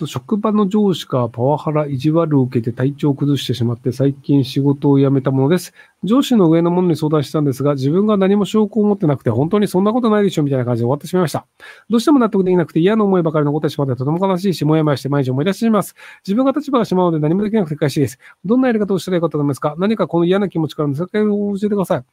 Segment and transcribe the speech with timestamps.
[0.00, 5.72] と職場の上司がパワハラ、意地悪を受けて体調を崩してしまって最近仕事を辞めたものです。
[6.02, 11.46] 上司の上の者に相談したんですが、自分が何も証拠を持ってなくて本当にそんなことないでしょみたいな感じで終わってしまいました。
[11.88, 15.94] どうしても納得できなくて嫌な思いばかり残ってしまってとても悲しいし、もやもやして毎日思い出してしまいます。
[16.26, 18.18] 自分が立場がしまうので何もできなくて悔しいです。
[18.44, 19.74] どんなやり方をしたらいいかと思いますか？
[19.78, 22.04] 何かこの嫌な気持ちからの世界を教えてください。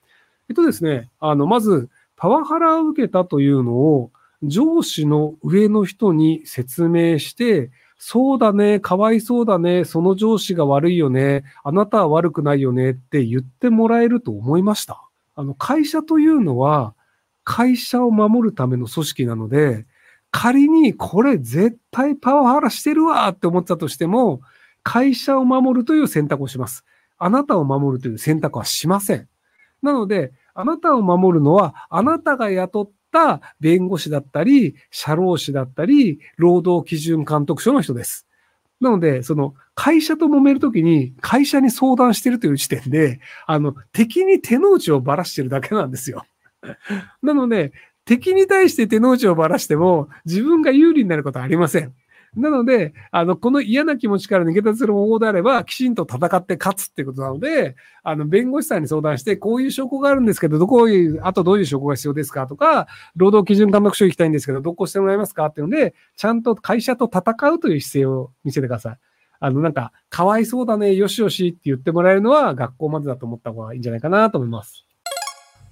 [0.50, 4.12] えっとですね、あの、まず、パワハラを受けたというのを
[4.44, 15.02] 上司の上の人に説明して、そうだね、かわいそうだね、その上司が悪いよね、あなたは悪くないよねって言ってもらえると思いました。
[15.36, 16.94] あの、会社というのは、
[17.44, 19.86] 会社を守るための組織なので、
[20.32, 24.42] 仮にこれ絶対パワハラしてるわって思ったとしても、
[24.84, 26.86] 会社を守るという選択をします。
[27.18, 29.28] あなたを守るという選択はしません。
[29.82, 38.28] なので、あなたを守るのは、あなたが雇っった弁護士だったり、社労士だったり、労働基準監督署の人です。
[38.80, 46.26] なので、その会社と揉めるときに会社に相談してるという時点で、あの、敵に手の内をばらしてるだけなんですよ。
[47.24, 47.72] なので、
[48.06, 51.94] 敵に対して手の内をばらしても自分が有利になることはありません。
[52.36, 68.98] なので、あの、この嫌な気持ちから逃げ出せる方法であれば、きちんと戦って勝つっていうことなので、あの、弁護士さんに相談して、こういう証拠があるんですけど、どこいう、あとどういう証拠が必要ですかとか、労働基準監督署行きたいんですけど、どこしてもらえますかっていうので、ちゃんと会社と戦うという姿勢を見せてください。
[69.40, 74.87] あの、なんか、かわいそうだね、よしよしって言ってもらえるのは学校までだと思った方がいいんじゃないかなと思います。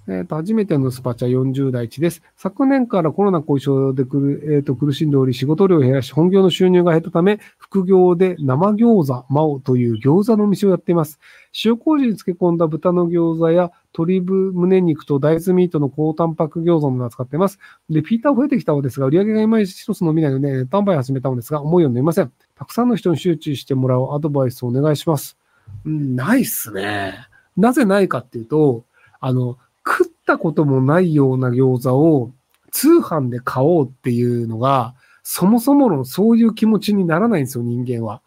[0.08, 2.22] えっ、ー、と、初めてのスパチャ40代1です。
[2.36, 11.18] 昨年からコロナ後遺症でくる、えっ、ー、と、苦しんでおり、仕事量を減らし、本業の収入が減ったため、副業で生餃子、マオという餃子の店をやっています。
[11.64, 17.58] 塩麹に漬け込んだ豚の餃子や鶏部胸肉と大豆ミートの高タンパク餃子も使っています。
[17.90, 22.30] で、ピーター増えてきたのですが、売り上げがいまいち一つ伸びないので、ネット販売始めたのですが、思うようになりません。
[22.54, 25.36] たくさんの人に周知してもらうアドバイスをお願いします。
[25.84, 27.14] うん、ないっすね。
[27.56, 28.84] なぜないかっていうと、
[29.20, 32.32] あの、食ったこともないような餃子を
[32.72, 38.20] 通販で買おうっていうのが、そもそものそういう気持ちにならないんですよ、人間は。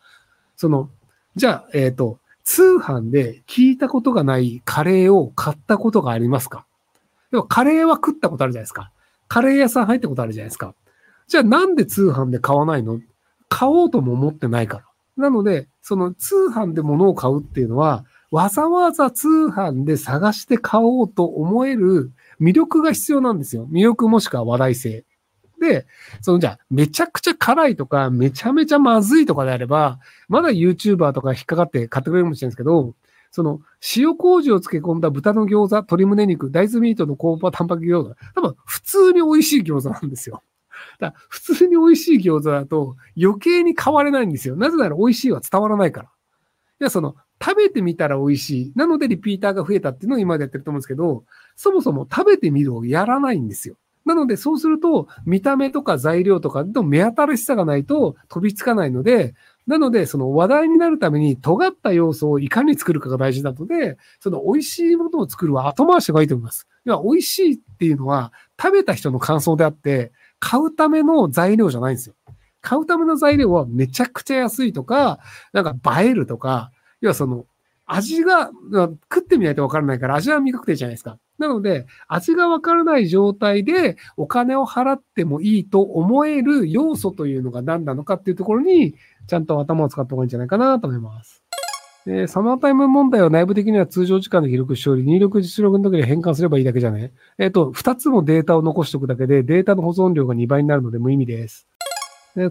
[0.55, 0.89] その、
[1.35, 6.65] じゃあ、えっ、ー、と、通販で聞いたことがないカレーを買ったことがありますか？
[7.31, 8.91] でもカレーは食ったことあるじゃないですか。
[9.27, 10.73] カレー屋さん入ったことあるじゃないですか。
[11.27, 12.99] じゃあなんで通販で買わないの？
[13.49, 14.85] 買おうとも思ってないから。
[15.15, 23.67] なので、その通販で物を買うっていうのは、わざわざ通販で探して買おうと思える魅力が必要なんですよ。
[23.71, 25.05] 魅力もしくは話題性。
[25.59, 25.85] で、
[26.21, 32.95] そのじゃあ、めちゃくちゃ辛いとか、めちゃめちゃまずいとかであれば、まだ YouTuber とか引っかかって買ってくれるかもしれないんですけど、
[33.31, 33.59] その、
[33.95, 40.41] 塩麹を漬け込んだ豚の餃子、鶏胸肉、大豆ミートの高パタンパク餃子、多分普通に美味しい餃子なんですよ。
[40.99, 44.55] だ普通に美味しい餃子だと余計に買われないんですよ。
[44.55, 46.09] なぜなら美味しいは伝わらないから。
[46.81, 48.73] いや、その、食べてみたら美味しい。
[48.75, 51.23] なのでリピーターが増えたっていうのを今でやってると思うんですけど、
[51.55, 53.75] そもそも食べてみるをやらないんですよ。
[54.05, 59.35] なので、そうすると、見た目とか材料とかの目新しさがないと飛びつかないので、
[59.67, 66.67] なので、その話題になるために尖った要素をいかに作るかが大事なので、その美味しいものを作るは後回しがいいと思います。
[66.85, 72.15] 要は美味しいっていうのは食べた人の感想であって、買うための材料じゃないんですよ。
[72.61, 75.19] 買うための材料はめちゃくちゃ安いとか、
[75.53, 76.71] なんか映えるとか、
[77.01, 77.45] 要はその、
[77.85, 78.51] 味が、
[79.11, 81.17] 食ってみないとわからないから味は味覚定じゃないですか。
[81.39, 88.95] なので、味がわからない状態でお金を払ってもいいと思える要素というのが何なのかっていうところに、
[89.27, 91.43] ちゃんと頭を使った方がいいんじゃないかなと思います。
[92.05, 97.13] で、サマータイム問題は内部的には通常時間で記録しており、入力実力の時に変換すればいいだけじゃね。
[97.37, 101.68] えっ、と、二つもデータを残しておくだけで、データの保存量が2倍になるので無意味です。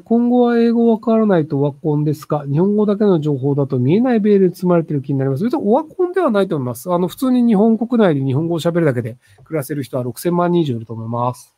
[0.05, 5.45] 今後は英語わからないとオワコンですか、日本語だけの情報だと見えないベールに積まれてる気になります。
[5.45, 6.93] 別にオワコンではないと思います。
[6.93, 11.58] あの、普通に日本国内で日本語を喋るだけで暮らせる人は6000万人以上いると思います。